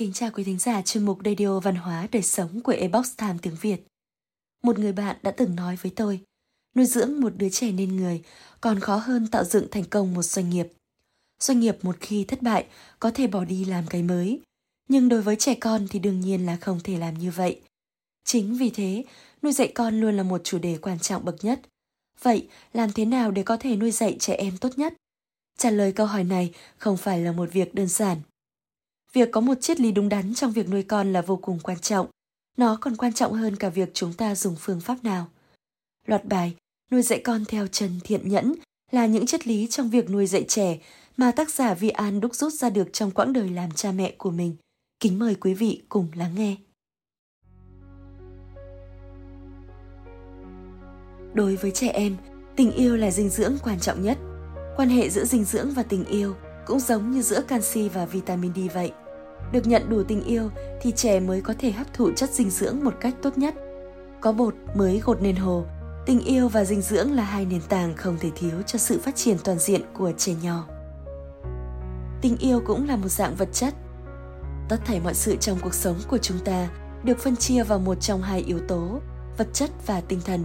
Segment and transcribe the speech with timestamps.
[0.00, 3.34] Kính chào quý thính giả chuyên mục Radio Văn hóa Đời Sống của Ebox Time
[3.42, 3.86] tiếng Việt.
[4.62, 6.20] Một người bạn đã từng nói với tôi,
[6.74, 8.22] nuôi dưỡng một đứa trẻ nên người
[8.60, 10.66] còn khó hơn tạo dựng thành công một doanh nghiệp.
[11.40, 12.66] Doanh nghiệp một khi thất bại
[12.98, 14.40] có thể bỏ đi làm cái mới,
[14.88, 17.60] nhưng đối với trẻ con thì đương nhiên là không thể làm như vậy.
[18.24, 19.04] Chính vì thế,
[19.42, 21.60] nuôi dạy con luôn là một chủ đề quan trọng bậc nhất.
[22.22, 24.94] Vậy, làm thế nào để có thể nuôi dạy trẻ em tốt nhất?
[25.58, 28.18] Trả lời câu hỏi này không phải là một việc đơn giản.
[29.12, 31.78] Việc có một triết lý đúng đắn trong việc nuôi con là vô cùng quan
[31.78, 32.06] trọng.
[32.56, 35.28] Nó còn quan trọng hơn cả việc chúng ta dùng phương pháp nào.
[36.06, 36.56] Loạt bài
[36.90, 38.54] Nuôi dạy con theo Trần Thiện Nhẫn
[38.90, 40.78] là những triết lý trong việc nuôi dạy trẻ
[41.16, 44.14] mà tác giả Vi An đúc rút ra được trong quãng đời làm cha mẹ
[44.18, 44.56] của mình.
[45.00, 46.56] Kính mời quý vị cùng lắng nghe.
[51.34, 52.16] Đối với trẻ em,
[52.56, 54.18] tình yêu là dinh dưỡng quan trọng nhất.
[54.76, 56.34] Quan hệ giữa dinh dưỡng và tình yêu
[56.70, 58.92] cũng giống như giữa canxi và vitamin D vậy.
[59.52, 62.84] Được nhận đủ tình yêu thì trẻ mới có thể hấp thụ chất dinh dưỡng
[62.84, 63.54] một cách tốt nhất.
[64.20, 65.64] Có bột mới gột nên hồ,
[66.06, 69.16] tình yêu và dinh dưỡng là hai nền tảng không thể thiếu cho sự phát
[69.16, 70.66] triển toàn diện của trẻ nhỏ.
[72.20, 73.74] Tình yêu cũng là một dạng vật chất.
[74.68, 76.68] Tất thảy mọi sự trong cuộc sống của chúng ta
[77.04, 79.00] được phân chia vào một trong hai yếu tố,
[79.38, 80.44] vật chất và tinh thần.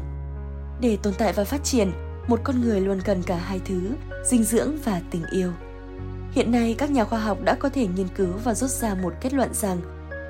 [0.82, 1.92] Để tồn tại và phát triển,
[2.28, 3.92] một con người luôn cần cả hai thứ,
[4.26, 5.52] dinh dưỡng và tình yêu.
[6.36, 9.14] Hiện nay, các nhà khoa học đã có thể nghiên cứu và rút ra một
[9.22, 9.82] kết luận rằng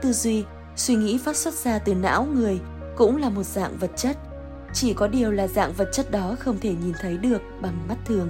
[0.01, 0.43] tư duy,
[0.75, 2.59] suy nghĩ phát xuất ra từ não người
[2.97, 4.17] cũng là một dạng vật chất.
[4.73, 7.95] Chỉ có điều là dạng vật chất đó không thể nhìn thấy được bằng mắt
[8.05, 8.29] thường.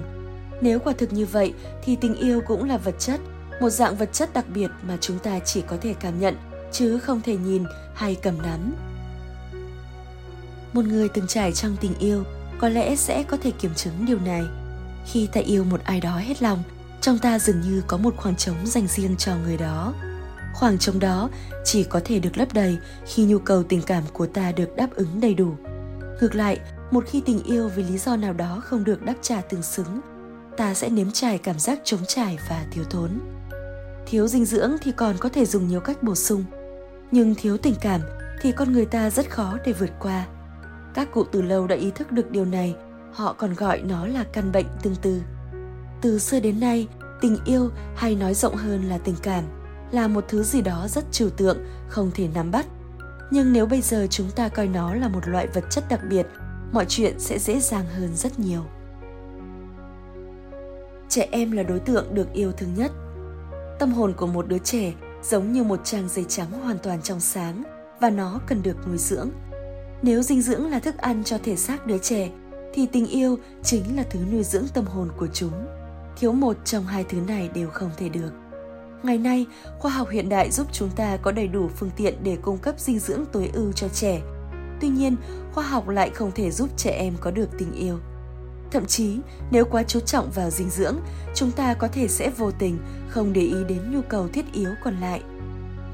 [0.60, 1.54] Nếu quả thực như vậy
[1.84, 3.20] thì tình yêu cũng là vật chất,
[3.60, 6.34] một dạng vật chất đặc biệt mà chúng ta chỉ có thể cảm nhận
[6.72, 8.74] chứ không thể nhìn hay cầm nắm.
[10.72, 12.24] Một người từng trải trong tình yêu
[12.58, 14.42] có lẽ sẽ có thể kiểm chứng điều này.
[15.06, 16.62] Khi ta yêu một ai đó hết lòng
[17.06, 19.94] trong ta dường như có một khoảng trống dành riêng cho người đó.
[20.54, 21.30] Khoảng trống đó
[21.64, 24.88] chỉ có thể được lấp đầy khi nhu cầu tình cảm của ta được đáp
[24.94, 25.56] ứng đầy đủ.
[26.20, 26.58] Ngược lại,
[26.90, 30.00] một khi tình yêu vì lý do nào đó không được đáp trả tương xứng,
[30.56, 33.10] ta sẽ nếm trải cảm giác trống trải và thiếu thốn.
[34.06, 36.44] Thiếu dinh dưỡng thì còn có thể dùng nhiều cách bổ sung,
[37.10, 38.00] nhưng thiếu tình cảm
[38.40, 40.26] thì con người ta rất khó để vượt qua.
[40.94, 42.76] Các cụ từ lâu đã ý thức được điều này,
[43.12, 45.20] họ còn gọi nó là căn bệnh tương tư
[46.00, 46.88] từ xưa đến nay,
[47.20, 49.44] tình yêu hay nói rộng hơn là tình cảm
[49.90, 51.58] là một thứ gì đó rất trừu tượng,
[51.88, 52.66] không thể nắm bắt.
[53.30, 56.26] Nhưng nếu bây giờ chúng ta coi nó là một loại vật chất đặc biệt,
[56.72, 58.62] mọi chuyện sẽ dễ dàng hơn rất nhiều.
[61.08, 62.92] Trẻ em là đối tượng được yêu thương nhất.
[63.78, 64.92] Tâm hồn của một đứa trẻ
[65.22, 67.62] giống như một trang giấy trắng hoàn toàn trong sáng
[68.00, 69.30] và nó cần được nuôi dưỡng.
[70.02, 72.30] Nếu dinh dưỡng là thức ăn cho thể xác đứa trẻ,
[72.74, 75.52] thì tình yêu chính là thứ nuôi dưỡng tâm hồn của chúng
[76.16, 78.30] thiếu một trong hai thứ này đều không thể được.
[79.02, 79.46] Ngày nay,
[79.78, 82.74] khoa học hiện đại giúp chúng ta có đầy đủ phương tiện để cung cấp
[82.78, 84.20] dinh dưỡng tối ưu cho trẻ.
[84.80, 85.16] Tuy nhiên,
[85.52, 87.98] khoa học lại không thể giúp trẻ em có được tình yêu.
[88.70, 89.18] Thậm chí,
[89.50, 90.96] nếu quá chú trọng vào dinh dưỡng,
[91.34, 92.78] chúng ta có thể sẽ vô tình,
[93.08, 95.22] không để ý đến nhu cầu thiết yếu còn lại.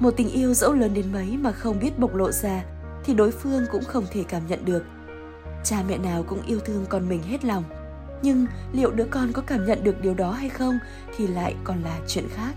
[0.01, 2.65] Một tình yêu dẫu lớn đến mấy mà không biết bộc lộ ra,
[3.05, 4.83] thì đối phương cũng không thể cảm nhận được.
[5.65, 7.65] Cha mẹ nào cũng yêu thương con mình hết lòng
[8.23, 10.79] nhưng liệu đứa con có cảm nhận được điều đó hay không
[11.17, 12.53] thì lại còn là chuyện khác.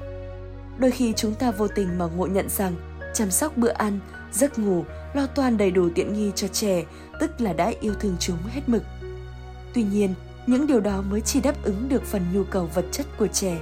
[0.77, 2.75] Đôi khi chúng ta vô tình mà ngộ nhận rằng
[3.13, 3.99] chăm sóc bữa ăn,
[4.31, 4.83] giấc ngủ,
[5.13, 6.83] lo toan đầy đủ tiện nghi cho trẻ,
[7.19, 8.83] tức là đã yêu thương chúng hết mực.
[9.73, 10.13] Tuy nhiên,
[10.47, 13.57] những điều đó mới chỉ đáp ứng được phần nhu cầu vật chất của trẻ.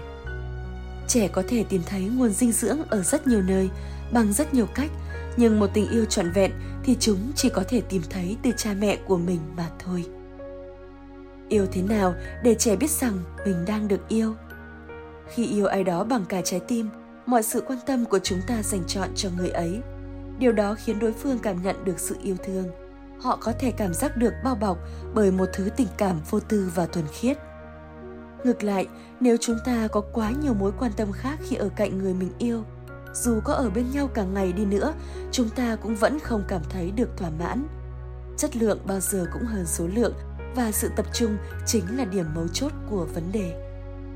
[1.08, 3.69] Trẻ có thể tìm thấy nguồn dinh dưỡng ở rất nhiều nơi,
[4.12, 4.92] bằng rất nhiều cách,
[5.38, 6.52] nhưng một tình yêu trọn vẹn
[6.84, 10.06] thì chúng chỉ có thể tìm thấy từ cha mẹ của mình mà thôi
[11.53, 14.36] yêu thế nào để trẻ biết rằng mình đang được yêu.
[15.28, 16.90] Khi yêu ai đó bằng cả trái tim,
[17.25, 19.80] mọi sự quan tâm của chúng ta dành chọn cho người ấy.
[20.40, 22.66] Điều đó khiến đối phương cảm nhận được sự yêu thương.
[23.22, 24.78] Họ có thể cảm giác được bao bọc
[25.13, 27.38] bởi một thứ tình cảm vô tư và thuần khiết.
[28.44, 28.88] Ngược lại,
[29.19, 32.31] nếu chúng ta có quá nhiều mối quan tâm khác khi ở cạnh người mình
[32.38, 32.63] yêu,
[33.13, 34.94] dù có ở bên nhau cả ngày đi nữa,
[35.31, 37.68] chúng ta cũng vẫn không cảm thấy được thỏa mãn.
[38.38, 40.13] Chất lượng bao giờ cũng hơn số lượng
[40.55, 43.53] và sự tập trung chính là điểm mấu chốt của vấn đề.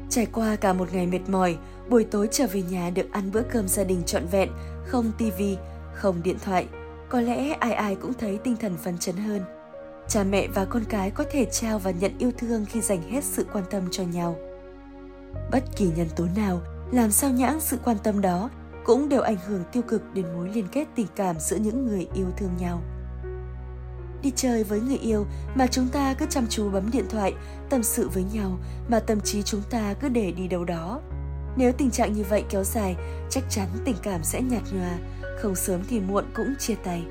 [0.09, 1.57] Trải qua cả một ngày mệt mỏi,
[1.89, 4.49] buổi tối trở về nhà được ăn bữa cơm gia đình trọn vẹn,
[4.85, 5.57] không tivi,
[5.93, 6.67] không điện thoại,
[7.09, 9.41] có lẽ ai ai cũng thấy tinh thần phấn chấn hơn.
[10.07, 13.23] Cha mẹ và con cái có thể trao và nhận yêu thương khi dành hết
[13.23, 14.35] sự quan tâm cho nhau.
[15.51, 16.61] Bất kỳ nhân tố nào
[16.91, 18.49] làm sao nhãng sự quan tâm đó
[18.85, 22.07] cũng đều ảnh hưởng tiêu cực đến mối liên kết tình cảm giữa những người
[22.13, 22.81] yêu thương nhau
[24.21, 25.25] đi chơi với người yêu
[25.55, 27.33] mà chúng ta cứ chăm chú bấm điện thoại,
[27.69, 28.57] tâm sự với nhau
[28.89, 31.01] mà tâm trí chúng ta cứ để đi đâu đó.
[31.57, 32.95] Nếu tình trạng như vậy kéo dài,
[33.29, 34.97] chắc chắn tình cảm sẽ nhạt nhòa,
[35.39, 37.03] không sớm thì muộn cũng chia tay.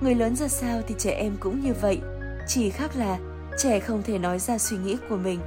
[0.00, 2.00] Người lớn ra sao thì trẻ em cũng như vậy,
[2.48, 3.18] chỉ khác là
[3.58, 5.40] trẻ không thể nói ra suy nghĩ của mình.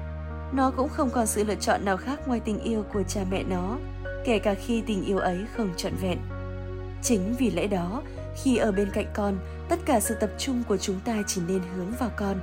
[0.53, 3.43] Nó cũng không còn sự lựa chọn nào khác ngoài tình yêu của cha mẹ
[3.43, 3.77] nó,
[4.25, 6.17] kể cả khi tình yêu ấy không trọn vẹn.
[7.01, 8.01] Chính vì lẽ đó,
[8.43, 9.37] khi ở bên cạnh con,
[9.69, 12.39] tất cả sự tập trung của chúng ta chỉ nên hướng vào con.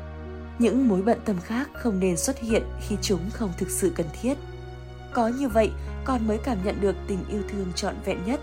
[0.59, 4.07] Những mối bận tâm khác không nên xuất hiện khi chúng không thực sự cần
[4.23, 4.35] thiết.
[5.13, 5.71] Có như vậy,
[6.05, 8.41] con mới cảm nhận được tình yêu thương trọn vẹn nhất.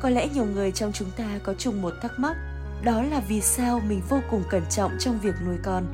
[0.00, 2.36] Có lẽ nhiều người trong chúng ta có chung một thắc mắc,
[2.84, 5.84] đó là vì sao mình vô cùng cẩn trọng trong việc nuôi con,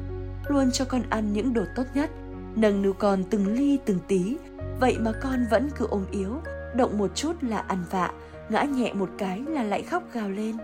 [0.49, 2.11] luôn cho con ăn những đồ tốt nhất,
[2.55, 4.37] nâng niu con từng ly từng tí,
[4.81, 6.41] vậy mà con vẫn cứ ôm yếu,
[6.77, 8.11] động một chút là ăn vạ,
[8.51, 10.57] ngã nhẹ một cái là lại khóc gào lên.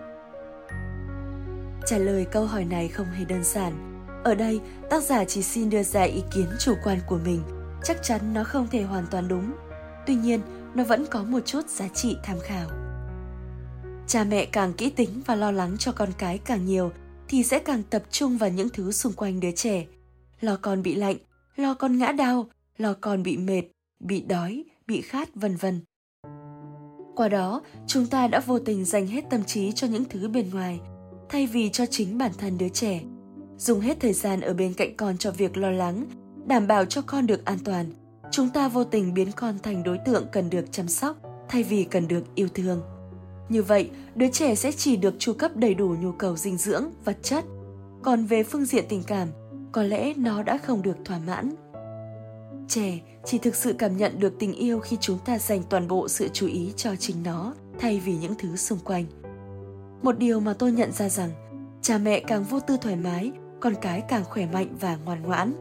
[1.85, 4.03] Trả lời câu hỏi này không hề đơn giản.
[4.23, 7.41] Ở đây, tác giả chỉ xin đưa ra ý kiến chủ quan của mình,
[7.83, 9.51] chắc chắn nó không thể hoàn toàn đúng.
[10.07, 10.41] Tuy nhiên,
[10.75, 12.69] nó vẫn có một chút giá trị tham khảo.
[14.07, 16.91] Cha mẹ càng kỹ tính và lo lắng cho con cái càng nhiều
[17.27, 19.85] thì sẽ càng tập trung vào những thứ xung quanh đứa trẻ.
[20.41, 21.17] Lo con bị lạnh,
[21.55, 23.63] lo con ngã đau, lo con bị mệt,
[23.99, 25.81] bị đói, bị khát vân vân.
[27.17, 30.49] Qua đó, chúng ta đã vô tình dành hết tâm trí cho những thứ bên
[30.49, 30.79] ngoài,
[31.29, 33.01] thay vì cho chính bản thân đứa trẻ.
[33.57, 36.05] Dùng hết thời gian ở bên cạnh con cho việc lo lắng,
[36.45, 37.85] đảm bảo cho con được an toàn.
[38.31, 41.17] Chúng ta vô tình biến con thành đối tượng cần được chăm sóc,
[41.49, 42.81] thay vì cần được yêu thương.
[43.49, 46.83] Như vậy, đứa trẻ sẽ chỉ được chu cấp đầy đủ nhu cầu dinh dưỡng,
[47.05, 47.45] vật chất.
[48.03, 49.27] Còn về phương diện tình cảm,
[49.71, 51.55] có lẽ nó đã không được thỏa mãn.
[52.67, 56.07] Trẻ chỉ thực sự cảm nhận được tình yêu khi chúng ta dành toàn bộ
[56.07, 59.05] sự chú ý cho chính nó thay vì những thứ xung quanh.
[60.03, 61.29] Một điều mà tôi nhận ra rằng,
[61.81, 65.53] cha mẹ càng vô tư thoải mái, con cái càng khỏe mạnh và ngoan ngoãn.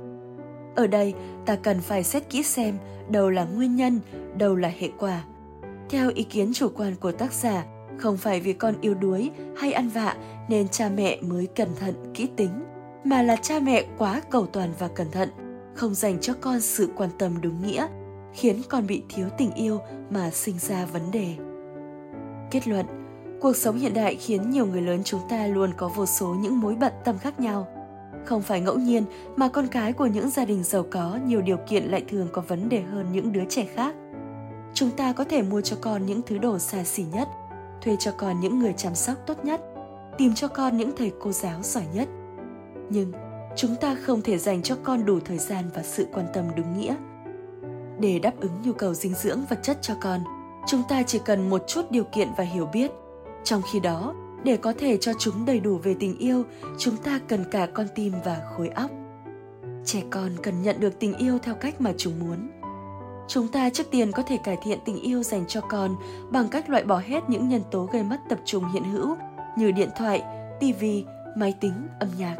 [0.76, 1.14] Ở đây,
[1.46, 2.78] ta cần phải xét kỹ xem
[3.10, 4.00] đâu là nguyên nhân,
[4.36, 5.24] đâu là hệ quả.
[5.88, 7.64] Theo ý kiến chủ quan của tác giả,
[7.98, 10.16] không phải vì con yếu đuối hay ăn vạ
[10.48, 12.64] nên cha mẹ mới cẩn thận, kỹ tính,
[13.04, 15.28] mà là cha mẹ quá cầu toàn và cẩn thận,
[15.76, 17.86] không dành cho con sự quan tâm đúng nghĩa,
[18.32, 19.80] khiến con bị thiếu tình yêu
[20.10, 21.34] mà sinh ra vấn đề.
[22.50, 22.86] Kết luận,
[23.40, 26.60] cuộc sống hiện đại khiến nhiều người lớn chúng ta luôn có vô số những
[26.60, 27.66] mối bận tâm khác nhau.
[28.24, 29.04] Không phải ngẫu nhiên
[29.36, 32.42] mà con cái của những gia đình giàu có nhiều điều kiện lại thường có
[32.48, 33.94] vấn đề hơn những đứa trẻ khác.
[34.74, 37.28] Chúng ta có thể mua cho con những thứ đồ xa xỉ nhất,
[37.82, 39.60] thuê cho con những người chăm sóc tốt nhất,
[40.18, 42.08] tìm cho con những thầy cô giáo giỏi nhất.
[42.90, 43.12] Nhưng
[43.56, 46.78] chúng ta không thể dành cho con đủ thời gian và sự quan tâm đúng
[46.78, 46.94] nghĩa.
[48.00, 50.20] Để đáp ứng nhu cầu dinh dưỡng vật chất cho con,
[50.66, 52.90] chúng ta chỉ cần một chút điều kiện và hiểu biết.
[53.44, 54.14] Trong khi đó,
[54.44, 56.42] để có thể cho chúng đầy đủ về tình yêu,
[56.78, 58.90] chúng ta cần cả con tim và khối óc.
[59.84, 62.48] Trẻ con cần nhận được tình yêu theo cách mà chúng muốn.
[63.28, 65.96] Chúng ta trước tiên có thể cải thiện tình yêu dành cho con
[66.30, 69.16] bằng cách loại bỏ hết những nhân tố gây mất tập trung hiện hữu
[69.58, 70.22] như điện thoại,
[70.60, 71.04] tivi,
[71.36, 72.36] máy tính, âm nhạc.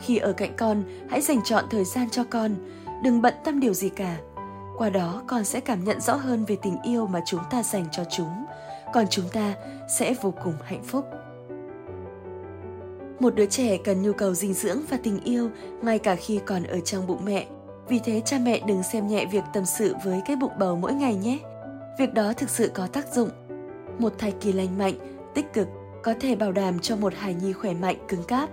[0.00, 2.54] Khi ở cạnh con, hãy dành chọn thời gian cho con,
[3.02, 4.16] đừng bận tâm điều gì cả.
[4.78, 7.84] Qua đó con sẽ cảm nhận rõ hơn về tình yêu mà chúng ta dành
[7.92, 8.44] cho chúng,
[8.92, 9.54] còn chúng ta
[9.98, 11.04] sẽ vô cùng hạnh phúc.
[13.20, 15.50] Một đứa trẻ cần nhu cầu dinh dưỡng và tình yêu
[15.82, 17.46] ngay cả khi còn ở trong bụng mẹ.
[17.88, 20.92] Vì thế cha mẹ đừng xem nhẹ việc tâm sự với cái bụng bầu mỗi
[20.92, 21.38] ngày nhé.
[21.98, 23.30] Việc đó thực sự có tác dụng.
[23.98, 24.94] Một thai kỳ lành mạnh,
[25.34, 25.68] tích cực
[26.02, 28.50] có thể bảo đảm cho một hài nhi khỏe mạnh cứng cáp.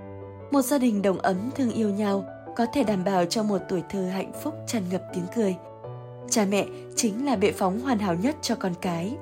[0.51, 2.25] Một gia đình đồng ấm thương yêu nhau
[2.55, 5.55] có thể đảm bảo cho một tuổi thơ hạnh phúc tràn ngập tiếng cười.
[6.29, 9.17] Cha mẹ chính là bệ phóng hoàn hảo nhất cho con cái.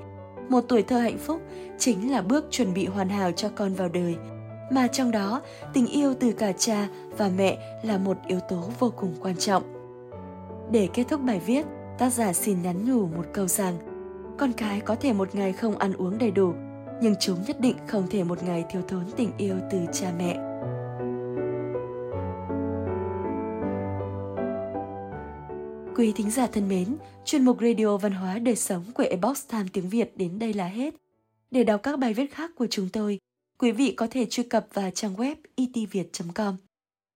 [0.50, 1.42] Một tuổi thơ hạnh phúc
[1.80, 4.16] chính là bước chuẩn bị hoàn hảo cho con vào đời,
[4.72, 5.42] mà trong đó
[5.74, 9.64] tình yêu từ cả cha và mẹ là một yếu tố vô cùng quan trọng.
[10.72, 11.66] Để kết thúc bài viết,
[11.98, 13.78] tác giả xin nhắn nhủ một câu rằng
[14.38, 16.54] con cái có thể một ngày không ăn uống đầy đủ,
[17.02, 20.55] nhưng chúng nhất định không thể một ngày thiếu thốn tình yêu từ cha mẹ.
[25.96, 29.66] Quý thính giả thân mến, chuyên mục Radio Văn hóa Đời Sống của Ebox Time
[29.74, 30.94] tiếng Việt đến đây là hết.
[31.52, 33.20] Để đọc các bài viết khác của chúng tôi,
[33.60, 36.56] quý vị có thể truy cập vào trang web itviet.com.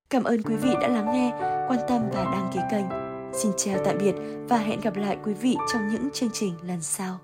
[0.10, 1.32] Cảm ơn quý vị đã lắng nghe,
[1.70, 2.86] quan tâm và đăng ký kênh.
[3.34, 4.16] Xin chào tạm biệt
[4.50, 7.20] và hẹn gặp lại quý vị trong những chương trình lần sau.